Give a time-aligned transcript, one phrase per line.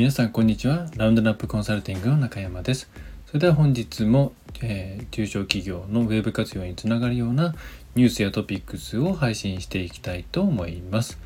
[0.00, 0.86] 皆さんこんにちは。
[0.96, 2.88] ラウンドナップコンサルティングの中山です。
[3.26, 7.54] それでは本日も、えー、中小企業のウェブ活用につながるような
[7.96, 11.18] ニュースやトピックスを配信していきたいと思います、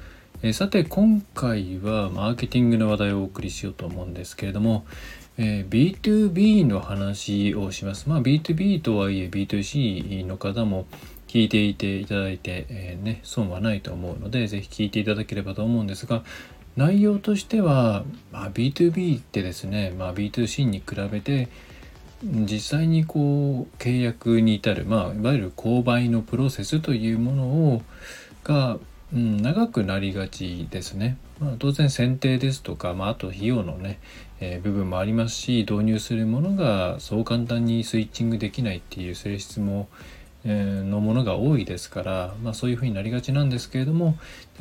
[0.43, 4.84] えー、さて今回はマーケティングの話題をお送りしようと思うんですけれども、
[5.38, 8.09] えー、B2B の話をします。
[8.09, 10.86] まあ B2B とはいえ B2C の方も
[11.29, 16.22] 聞いていていただいて、えー、ね、損はないと思うので、ぜひ聞いていただければと思うんですが、
[16.77, 21.49] 内容としては、まあ、B2B ってですね、まあ、B2C に比べて
[22.23, 27.83] 実際にこう契約に至る、まあ、いわゆる購買のプロセスというものを
[28.43, 28.79] が、
[29.13, 31.19] うん、長くなりがちですね。
[31.41, 33.98] まあ、当然選定ですとか、まあ、あと費用のね、
[34.41, 39.89] えー、部分もありますし導入するものがそう簡単にスイッチングできないっていう性質も
[40.44, 44.19] のものが多いですから、まあ、そういうふうになりがちなんですけれども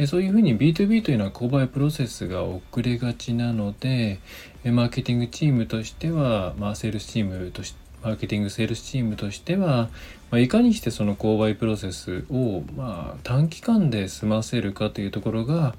[0.07, 4.19] そういうふうに B2B というのは購買プロセスが遅れがちなので
[4.63, 9.89] マーケティングチームとしては、まあ、セールスチームとしてマーケティングセールスチームとしては、
[10.29, 15.73] まあ、いかにしてその購買プロセスを、まあ、短期間で済ませるかというところが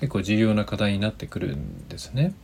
[0.00, 2.34] 結構重要な課題になってくるんですね。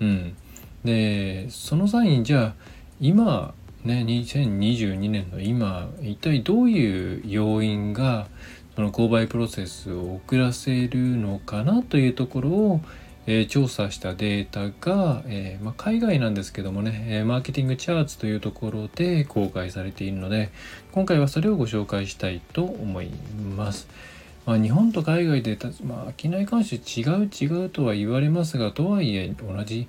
[0.00, 0.36] うん、
[0.84, 2.54] でその際にじゃあ
[3.00, 3.54] 今
[3.86, 8.26] ね、2022年の今一体どういう要因が
[8.74, 12.80] その購買プロセスを遅らせるのかなというところを、
[13.26, 20.50] えー、調査したデータが、えー、ま、海外なんですけどもね、えマーケティングチャーツというところで公開されているので
[20.92, 23.08] 今回はそれをご紹介したいと思い
[23.56, 23.88] ます。
[24.46, 29.88] まあ、日本と海外で、まあ、商い関して違う違うとは言われますがとはいえ同じ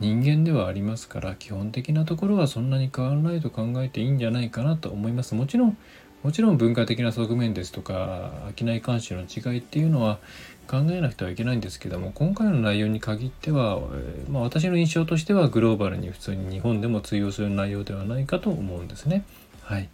[0.00, 5.76] 人間ではありますから基本的なところはそんなに変わらないと考えていいんじゃないかなと思いますもちろん
[6.24, 10.18] もちろん文化的な側面ですとか商い監視の違いっていうのは
[10.66, 19.24] 考えなくてはいけないんですけども今回の内容に限っては、えまあ、私の印象としてはグローバルに普通に日本でも通用する内容ではないかと思うんですね。
[19.62, 19.90] はい、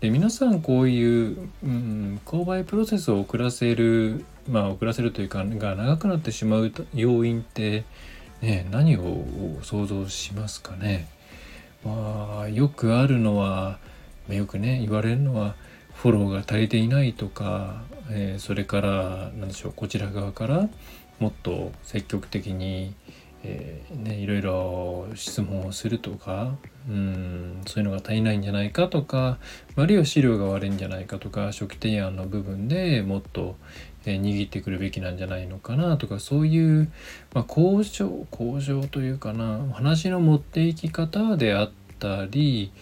[0.00, 7.84] で皆さんこういう、うん、購買プロセスを遅らせるまあ遅らせるというかが長くなってしまう要因って
[8.42, 9.24] ね、何を
[9.62, 11.06] 想像しますかね。
[11.84, 13.78] まあ、よくあるのは、
[14.28, 15.54] よくね、言われるのは、
[15.94, 20.68] フォローが足りていないとか、えー、それから何でしょうこちら側から
[21.20, 22.94] もっと積極的に、
[23.44, 26.56] えー、ね、いろいろ質問をするとか
[26.88, 29.38] うんそういうのが足りないんじゃないかとか
[29.76, 33.56] あるいは資料が悪いんじゃないかとか初期提案の部分でもっと、
[34.04, 36.90] え握ってくるべきなんじゃないのかなとかそういう、
[37.34, 42.72] まあ、交渉交渉というかな話の持っていき方であったり、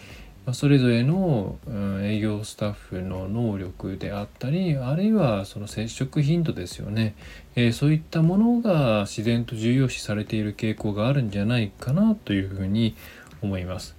[0.47, 7.13] まあ、それぞれの、うん、営業スタッフの能力であったりあるいはその接触頻度ですよね、
[7.55, 13.20] えー、そういったものが自然と重要視されている傾向があるんじゃないかなというふうに思います。
[13.41, 13.95] 思います。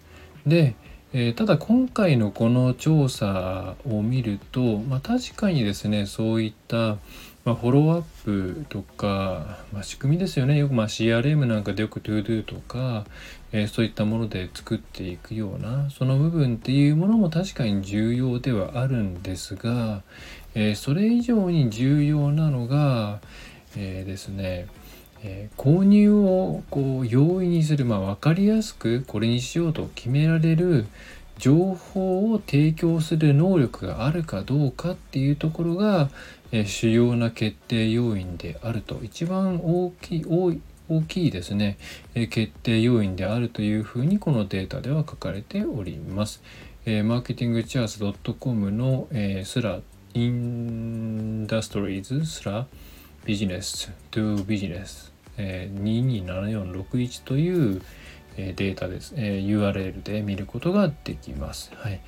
[0.47, 0.75] で、
[1.15, 6.97] えー、ただ今回のこの調査を見ると、まあ、確かにですねそういった、
[7.45, 10.57] まあ、フォローアップとか、まあ、仕組みですよね。
[10.57, 13.05] よくま CRM なんかでよく ToDo とか、
[13.53, 20.03] えー、そういったもので作っていくようなその部分っていうものも確かに重要ではあるんですが、
[20.55, 23.21] えー、それ以上に重要なのが、
[23.75, 24.67] えですね
[25.22, 30.87] えー、購入をこう容易にする、まあ、分かりやすくこれにしようと決められる
[31.38, 36.11] 情報を提供する能力があるかどうかっていうところが、
[36.50, 39.00] えー、主要な決定要因であると。
[39.03, 41.78] 一番大きい大大きいですね、
[42.15, 46.43] えー、決定要因であるというふうにこのデータでは書かれております。
[46.84, 49.81] えー、マーケティングチャーツ .com の、えー、スラ
[50.15, 52.66] インダストリーズスラ
[53.25, 57.82] ビジネス to ビジネス227461という、
[58.37, 61.70] データです、え URL で見ることができます。
[61.75, 62.00] はい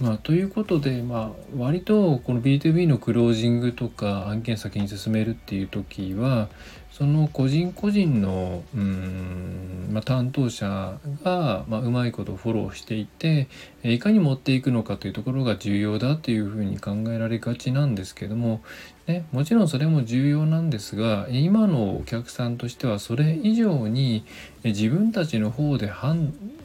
[0.00, 6.48] まあ、ということで、まあ、割とこの B2B のクロージングとか案件先に進めるっていう時は
[6.92, 13.48] その個人個人のうん、まあ、担当者が、まあ、うまいことフォローしていて
[13.84, 18.62] いかに持っていくのかというところが重要だというふうに考えられがちなんですけども、
[19.06, 24.24] ね、もちろんそれも重要なんですが今のお客さんとしてはそれ以上に
[24.64, 25.88] 自分たちの方で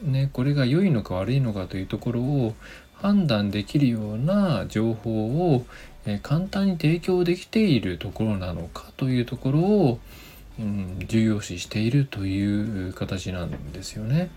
[0.02, 2.54] ね、これが良いのか悪いのかというところを
[3.04, 5.66] 判断できるような情報を、
[6.22, 9.98] 簡単に提供できているところなのかというところを、
[10.58, 14.30] うん、重要視しているという形なんですよね。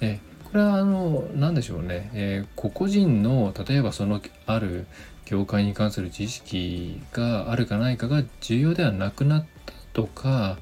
[0.00, 4.86] えこれはあの何でしょうね、え、個々人の例えばそのある
[5.26, 10.56] 業界に関する知識があるかないかが重要ではなくなったとか、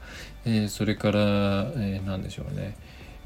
[0.44, 2.76] え、それから、え、何でしょうね、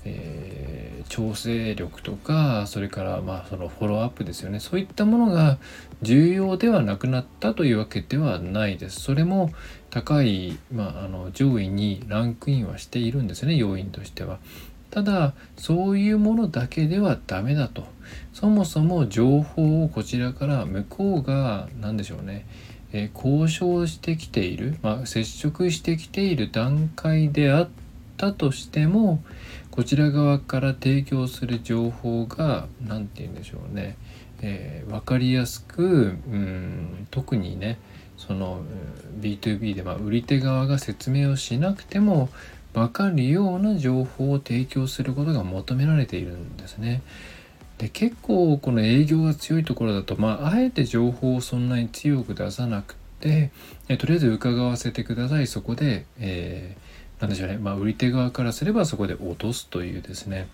[0.07, 4.61] えー、調整力とかそれからまあそのフォローアップですよね。
[4.61, 5.59] そういったものが
[6.03, 9.01] 重要ではなくなったというわけではないです。
[9.01, 9.51] それも
[9.91, 14.39] 高い、まあ、あの上位にランクインはしているんですね要因としては。
[14.91, 17.85] ただそういうものだけではダメだと。
[18.33, 22.47] そもそも情報をこちらから向こうが何でしょうね
[22.93, 27.69] え交渉してきている、まあ、接触してきている段階であっ
[28.17, 29.23] たとしても
[29.77, 33.99] こちら側から提供する情報が何て言うんでしょうね、
[34.41, 35.87] えー、分かりやすくう
[36.35, 37.79] ん特にね
[38.17, 38.63] その
[39.21, 42.31] B2B で、ま、売り手側が説明をしなくても
[42.73, 47.03] 分かるような情報を提供することが求められているんですね。
[47.77, 53.51] で結構この営業が強いところだと、まあ、あえて情報をそんなに強く出さなくて
[53.99, 60.49] とりあえず伺わせてくださいそこで、えー、なんでしょうね、まあ、売り手側からすればそこで落とすというですね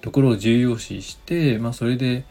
[0.00, 2.24] ところを重要視して、まあ、それで、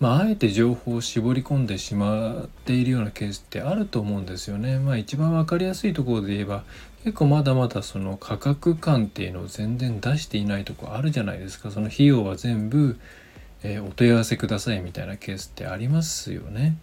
[0.00, 4.78] まあ、あえて情報を絞り込んでしまっているようなケースってあると思うんですよね。
[4.78, 6.64] まあ、一番分かりやすいところで言えば
[7.04, 12.98] 結構まだまだその価格感っていうのを全然出していないとこあるじゃないですかその費用は全部、
[13.62, 16.76] えー、お問い合わせくださいみたいなケースってありますよね。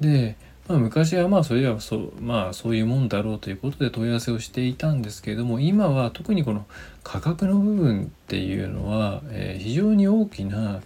[0.00, 0.36] で、
[0.68, 6.66] まあ、昔はまあそれはそうまあそういうもんだろうということで問い合わせをしていたんですけれども今は特にこの
[7.02, 10.80] 価格の部分っていうのは、えー、非常に大きな、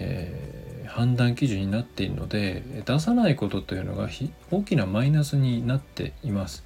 [0.00, 4.08] えー、判断基準になっているので出さないことというのが
[4.50, 6.64] 大きなマイナスになっています。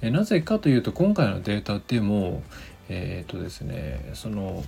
[0.00, 2.42] えなぜかというと今回のデータでも
[2.88, 4.64] えっ、ー、とですねその、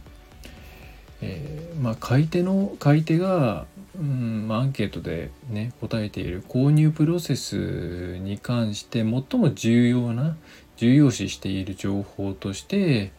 [1.23, 3.67] えー、まあ、買い手の買い手が、
[3.99, 9.05] うん、アンケートでね答えている購入プロセスに関して最
[9.41, 10.37] も重要な
[10.77, 13.13] 重要視している情報として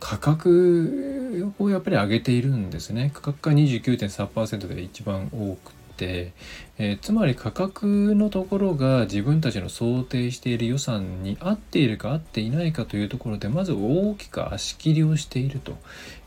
[0.00, 15.76] 価格をやっぱり上げているんですね価格が29.3%で一番多く、えー、つまり価格のところが自分たちの想定している予算に合っているか合っていないかというところでまず大きく足切りをしていると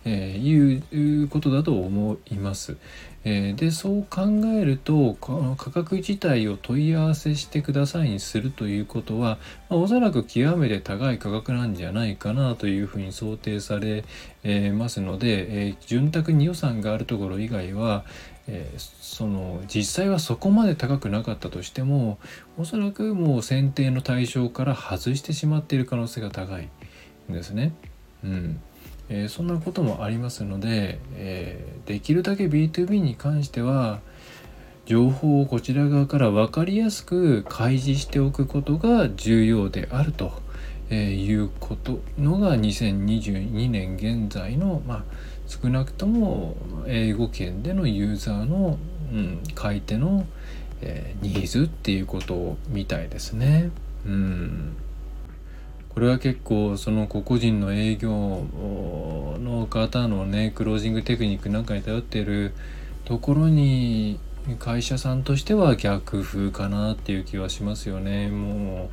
[0.07, 2.77] いうことだと思います。
[3.25, 4.21] え、でそう考
[4.55, 9.37] えると価格自体を問い合わせしてくださいにするということは、
[9.69, 14.05] まあ、おそらく極めて高い価格なんじゃないかなというふうに想定され、
[14.43, 18.05] え、ますので、えー、潤沢に予算があるところ以外は、
[18.47, 22.17] え、その実際はそこまで高くなかったとしても
[22.57, 26.69] おそらくもう選定の対象から外してしまっている可能性が高い
[27.29, 27.73] んですね。
[28.23, 28.61] うん
[29.09, 33.99] えー、そんなこともありますので、えー、できるだけ B2B に関しては
[34.85, 40.31] 情報をこちら側から分かりやすく開示しておくことが重要であると、
[40.89, 45.03] えいうことのが2022年現在の、まあ、
[45.45, 46.55] 少なくとも
[46.87, 48.79] 英語圏でのユーザーの、
[49.11, 50.25] うん、買い手の、
[50.81, 53.69] えー、ニーズっていうことみたいですね。
[54.07, 54.75] うん
[55.99, 62.53] これは結構その個々人の営業の方のねクロージングテクニックなんかに頼っている
[63.03, 64.17] ところに
[64.59, 68.29] 会社さんとしては逆風かなっていう気はしますよね。
[68.29, 68.89] も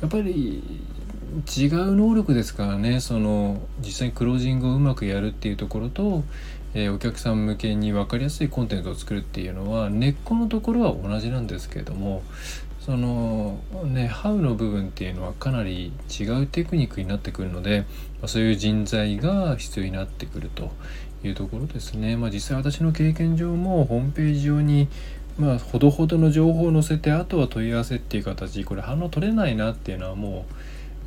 [0.00, 0.62] うやっぱり
[1.58, 6.22] 違う能力ですからねその実際にクロージングをうまくやるっていうところと、
[6.74, 12.22] えー、お客さん向けに分かりやすいコンテンツを作るっていうのは根っこのところは同じなんですけれども
[12.86, 17.84] そのねハウの部分っていうのはかなり違うテクニックになってくるので、
[18.22, 20.70] ま、そういう人材が必要になってくると
[21.24, 22.16] いうところですね。
[22.16, 24.86] まあ、実際私の経験上もホームページ上に
[25.36, 30.46] まあほどほどの情報を載せてあとは問い合わせっていう形これ反応取れないなっていうのはも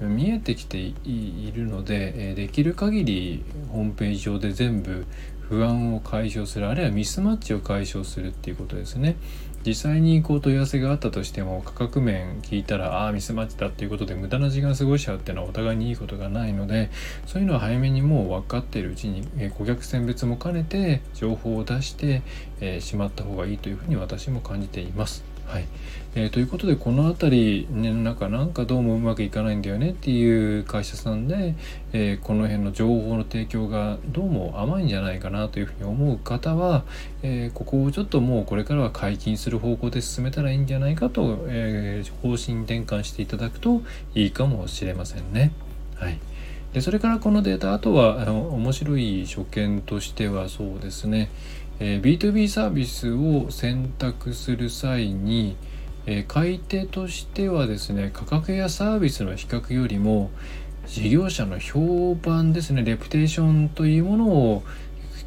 [0.01, 5.05] う見えてきているのでできる限りホームページ上で全部
[5.49, 9.17] 不安を解消するあるいはミスマッチを解消するっていうことですね。
[9.65, 16.89] 実際にこう問い合わせがあったとしても価格面聞いたらああミスマッチだっていうことで無駄な時間過ごしちゃうっていうのはお互いにいいことがないので
[17.25, 22.21] そういうのは早めにもう分かっているうちに、え顧客選別も兼ねて情報を出して、
[22.61, 25.28] え、しまった方がいいというふうに私も感じています。
[25.49, 25.65] はい。
[26.15, 31.55] えー、ということでこの辺り、ね、なんかなんかどうもうまくいかないんだよねっていう会社さんで、
[31.91, 36.83] えー、この辺の情報の提供がどうも甘いんじゃないかなというふうに思う方は、
[37.23, 43.81] えー、ここをちょっともうこれからは解禁する方向で進めたらいいんじゃないかと、え方針転換していただくと
[44.13, 45.51] いいかもしれませんね。
[45.95, 46.19] はい。
[46.73, 51.29] でそれからこのデータあとはあの面白い所見としてはそうですね。
[51.79, 55.55] え、B2B サービスを選択する際に、
[56.05, 60.31] え、買い手としてはですね価格やサービスの比較よりも
[60.88, 64.63] 事業者の評判ですねレプテーションというものを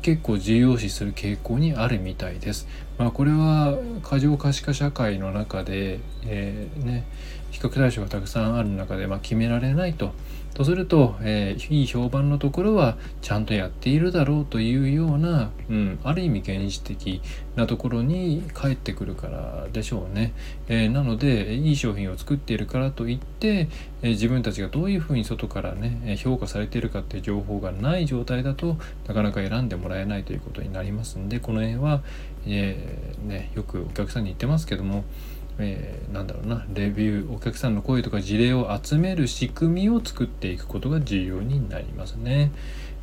[0.03, 2.67] 結構重要視する傾向にあるみたいです。
[3.03, 7.05] まあ、これは過剰可視化社会の中で、えー、ね、
[7.51, 10.13] 比較対象がたくさんある中で、まあ、決められないと。
[10.55, 17.23] とすると、えー、いい評判のところはちゃんとやっているだろうというような、うん、ある意味原始的
[17.57, 20.35] なところに返ってくるからでしょうね。
[20.69, 23.69] えー、なのでいい商品を作っているからといって、
[24.03, 28.77] えー、自分たちがどういうふうに外からね評価されているかっていう情報がない状態だと
[29.09, 32.03] なかなか選んでもらえないということになりますんでこの辺は、
[32.47, 35.05] えー、ね、よくお客さんに言ってますけども
[35.59, 42.53] えー、なんだろうなレビューお客さんの声とか事例を集める仕組みを作っていくことが重要になりますね。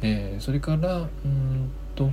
[0.01, 2.11] えー、それからうんと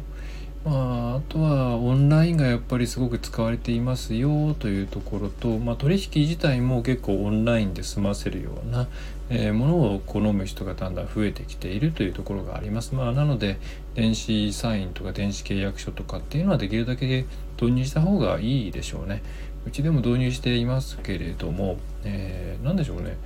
[0.64, 8.88] まあ、あとはオンラインがやっぱりすごく使われていますよというところと、まあ、取引自体も結構オンラインで済ませるような、
[9.30, 12.96] えー、ものを好む人がだんだん増えてきているというところがあります。
[12.96, 13.60] まあ、なので
[13.96, 17.24] 電子サインとか電子契約書とかっていうのはできるだけ
[17.60, 19.22] 導入した方がいいでしょうね。
[19.66, 23.16] うちでも導入していますけれども、えー、何でしょうね。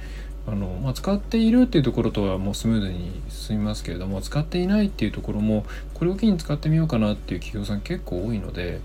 [0.47, 8.81] あの、まあ、使っているっていうところとはもうスムーズに進みますけれども使っていないっていうところもこれを機に使ってみようかなっていう企業さん結構多いので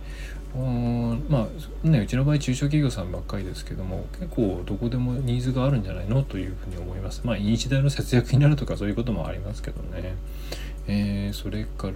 [0.54, 1.48] うんま
[1.84, 6.24] あねうちの場合中小企業さんばっかりですけども結構どこでもニーズがあるんじゃないの？
[6.24, 7.22] というふうに思います。
[7.24, 10.16] まあ日大の節約になるとかそういうこともありますけどね。
[10.88, 11.94] えー、それから。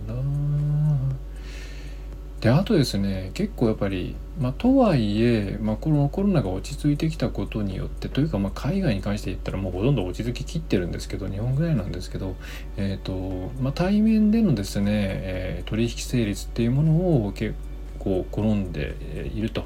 [2.42, 12.36] であとですね結構やっぱり、まあ、とはいえ、まあ、このコロナが落ち着いてきたことによってというか、まあ、海外に関して言ったらもうほとんど落ち着ききってるんですけど日本ぐらいなんですけど、
[12.78, 17.56] えーとまあ、対面でのですね、えー、取引成立っていうものを結
[18.00, 18.96] 構好んで
[19.34, 19.66] いると。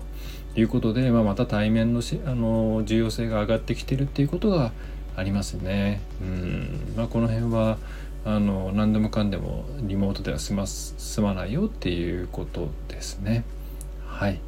[0.56, 4.72] いうことで、まあ、また対面のしあの重要性が上がってきてるっていうことが
[5.16, 6.02] ありますね。
[6.22, 6.94] うん。
[6.96, 7.78] まあ、この辺は
[8.26, 10.54] あの何でもかんでもリモートでは済
[11.22, 13.44] まないよっていうことですね。
[14.06, 14.40] はい、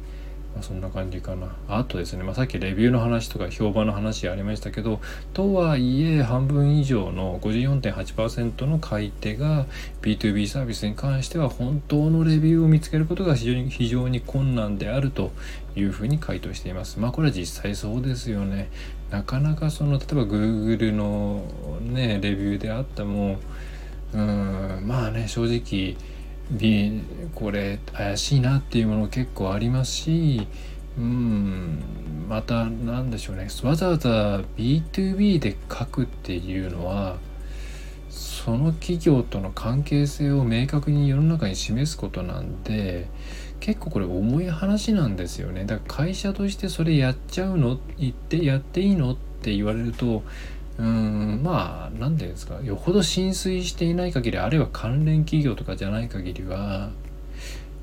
[0.56, 1.54] まあ、そんな感じかな。
[1.68, 5.00] あとですね、まあ、さっきレビューの話とか評判の話ありましたけど
[5.34, 9.66] とはいえ半分以上の54.8%の買い手が
[10.00, 15.30] B2B サービスに関しては本当のレビューを見つけることが非常に非常に困難であると
[15.76, 16.98] いうふうに回答しています。
[17.00, 18.70] まあこれは実際そうですよね。
[19.10, 21.44] なかなかその例えば Google の
[21.82, 23.38] ねレビューであっても
[24.14, 25.96] うんまあね正直
[27.34, 30.46] これ怪しいなっていうもの結構ありますし
[30.96, 31.82] うん
[32.28, 33.48] また何でしょうね。
[33.62, 37.18] わざわざ B2B で書くっていうのは
[38.08, 43.08] その企業との関係性を明確に世の中に示すことなんで
[43.60, 45.64] 結構これ重い話なんですよね。
[45.64, 47.78] だから会社としてそれやっちゃうの？
[47.98, 49.12] 言ってやっていいの？
[49.12, 50.22] って言われると
[50.78, 56.90] うんまあ何て言うんですかよほど浸水していない限りあるいは関連企業とかじゃない限りは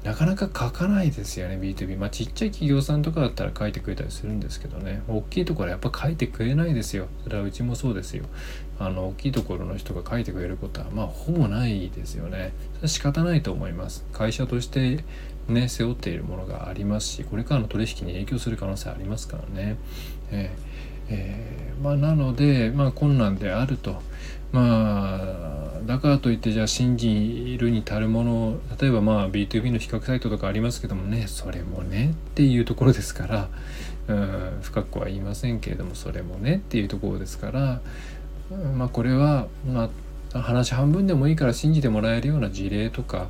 [0.03, 5.01] なかなか書かないですよね B2B まあちっちゃい企業さんとかだったら書いてくれたりするんですけどね。
[5.07, 7.07] 大きいところはやっぱ書いてくれないですよ。
[7.23, 8.25] それはうちもそうですよ。
[8.79, 12.51] あの大きいところの人が書いてくれることはまあほぼないですよね。
[12.73, 14.05] それは仕方ないと思います。
[14.11, 15.05] 会社として
[15.47, 19.77] ね背負っているものがありますしこれからの取引に影響する可能性ありますからね、
[20.31, 24.01] えーえー、まあ、なので、まあ、困難であると。
[24.51, 33.49] まあ、だからといってじゃあ信じるに足るもの例えばまあ B2B の比較サイトとかありますけどもねそれもねっていうところですから
[34.07, 37.81] うん深くは言いませんけれどもそれもねっていうところですから
[38.75, 39.89] まあこれはま
[40.33, 43.27] あ話半分でもいいから信じてもらえるような事例とか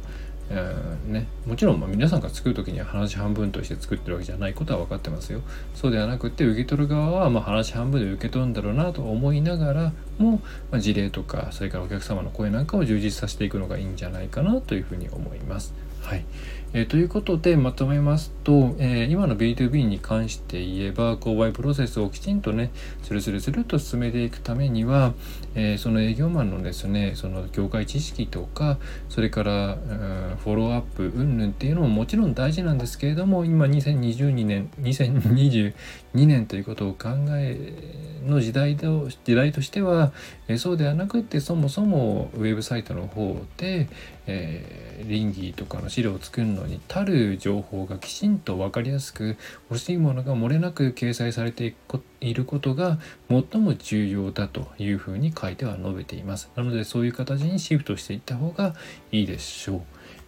[0.49, 5.41] えー、ね、もちろんま皆さんが作る時には話半分として作ってるわけじゃないことは分かってますよ。
[5.73, 15.73] そうではなくて受け取る側はま話半分で受け取るんだろうなと思いながらも、まあ、事例とかそれからお客様の声なんかを充実させていくのがいいんじゃないかなというふうに思います。
[16.01, 16.25] はい、
[16.73, 22.71] え、ということでまとめますと、えー、今の B2B に関して言えば購買プロセスをきちんとね
[23.03, 25.13] スルスルスルと進めていくためには、
[25.53, 35.73] えー、その営業マンのですねその業界知識とかそれから、うん、フォローアップ云々っていうのももちろん大事なんですけれども今2022年2022
[36.13, 40.11] 年ということを考えの時代と時代としては、
[40.47, 43.89] えそうではなくってそもそもウェブサイトの方で、
[44.27, 49.37] えー、倫理とかの資料を作るのに足る情報がきちんと分かりやすく
[49.69, 51.75] 欲しいものが漏れなく掲載されて
[52.21, 56.49] いることが最も重要だというふうに書いては述べています。
[56.55, 58.75] なのでそういう形にシフトしていった方が
[59.11, 59.81] いいでしょう。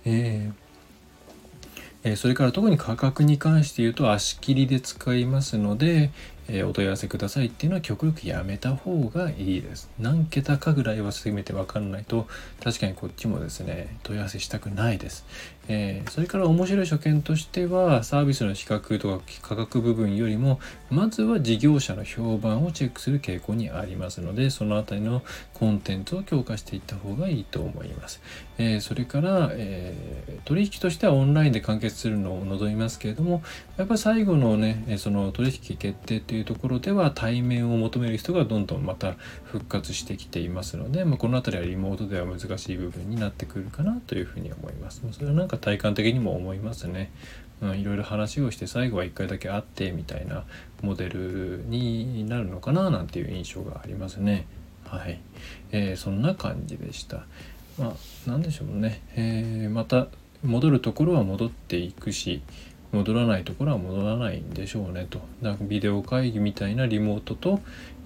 [0.05, 0.65] えー
[2.17, 6.11] それから特に価格に関して言うと足切りで使いますので、
[6.47, 9.89] えー、お問い合わせくださいっていうのは極力やめた方がいいです。
[9.99, 12.27] 何桁かぐらいはせめて分かんないと
[12.63, 15.25] 確かにこっちもですね問い合わせしたくないです。
[15.67, 20.59] えー、それから面白い所見としてはサービスの資格とか価格部分よりも
[20.91, 25.23] まずは事業者の評判をチェックする傾向にありますのでその辺りの
[25.53, 28.21] コンテンツを強化していった方がいいと思います。
[28.57, 29.93] えー、それから、え
[30.45, 33.41] 取引としてはオンラインで完結するのを望みますけれども
[33.77, 39.13] やっぱり最後のねその取引決定っていうところでは対面を求める人がどんどんまた
[39.45, 45.01] 復活してきていますので、まあ、この辺りはリモートでは難しい部分になってくるかなというふうに思います。
[45.11, 47.11] それはなんか体感的にも思いますね。
[47.61, 50.43] うん、いろいろ話をして最後は1回だけ会ってみたいな
[50.81, 54.45] モデルになるのかななんていう印象がありますね。
[54.83, 55.19] はい、
[55.71, 57.25] えー、そんな感じでした。
[57.77, 57.93] まあ
[58.27, 60.07] 何でしょうね、えー、また
[60.43, 62.41] 戻るところは戻っていくし
[62.95, 65.19] 戻らないところは戻らないんでしょうねと。
[65.41, 67.59] なんかビデオ会議みたいなリモートと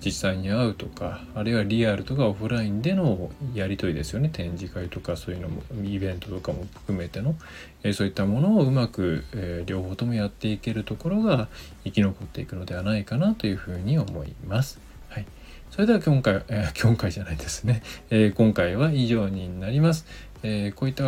[0.03, 4.29] 実際に会うとかあるいはリアルとかオフラインでのやり取りですよね。
[4.31, 7.35] 展示会とかそういうのもイベントとかも含めての、
[7.83, 11.47] え、そういったものをうまく、え、両方ともやっていけるところが
[11.83, 14.79] 生き残っていくのではないかなというふうに思います。
[15.09, 15.25] はい。
[15.69, 20.05] それでは今回、えー、今回じゃないですね、えー、今回は以上になります。
[20.41, 21.03] えー、こういった、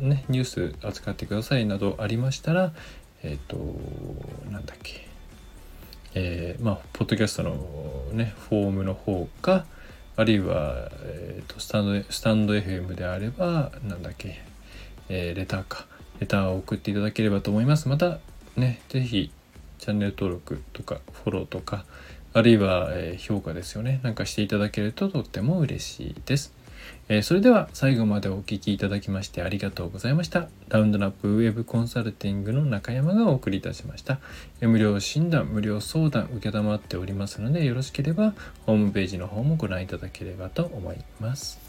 [0.00, 2.72] ね、ニュース扱ってくださいなどありましたら、
[3.24, 3.56] えっ、と、
[4.50, 5.08] なんだっけ、
[6.14, 7.56] えー、まあ、ポッドキャストの
[8.12, 9.64] ね、フォームの方か、
[10.16, 14.42] あるいは、えーと、スタンドスタンド FM であれば、なんだっけ、
[15.08, 15.86] えー、レターか、
[16.20, 17.88] レターを送っていただければと思います。
[17.88, 18.18] また、
[18.56, 19.32] ね、是非
[19.78, 21.86] チャンネル登録とか、フォローとか、
[22.34, 24.00] あるいは、えー、評価ですよね。
[24.02, 26.52] なんかしていただけるととっても嬉しいです。
[27.08, 30.48] えー、それでは最後までお聴きいただきましてありがとうございました。
[30.68, 34.20] ラウンドナップウェブコンサルティングの中山がお送りいたしました。
[34.60, 38.34] 無料診断、無料相談承っておりますのでよろしければ
[38.66, 41.63] ホームページの方もご覧いただければと思います。